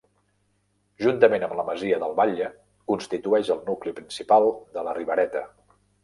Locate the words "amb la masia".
1.47-1.99